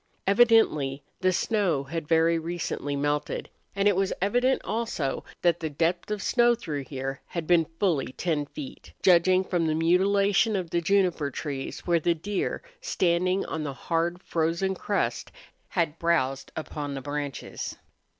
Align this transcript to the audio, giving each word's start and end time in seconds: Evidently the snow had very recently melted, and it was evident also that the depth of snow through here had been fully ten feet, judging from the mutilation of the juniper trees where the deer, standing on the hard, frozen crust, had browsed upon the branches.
Evidently 0.25 1.03
the 1.19 1.31
snow 1.31 1.83
had 1.83 2.07
very 2.07 2.39
recently 2.39 2.95
melted, 2.95 3.51
and 3.75 3.87
it 3.87 3.95
was 3.95 4.11
evident 4.19 4.59
also 4.65 5.23
that 5.43 5.59
the 5.59 5.69
depth 5.69 6.09
of 6.09 6.23
snow 6.23 6.55
through 6.55 6.83
here 6.83 7.21
had 7.27 7.45
been 7.45 7.67
fully 7.79 8.11
ten 8.13 8.47
feet, 8.47 8.93
judging 9.03 9.43
from 9.43 9.67
the 9.67 9.75
mutilation 9.75 10.55
of 10.55 10.71
the 10.71 10.81
juniper 10.81 11.29
trees 11.29 11.81
where 11.81 11.99
the 11.99 12.15
deer, 12.15 12.63
standing 12.81 13.45
on 13.45 13.61
the 13.61 13.73
hard, 13.73 14.23
frozen 14.23 14.73
crust, 14.73 15.31
had 15.67 15.99
browsed 15.99 16.51
upon 16.55 16.95
the 16.95 17.01
branches. 17.01 17.77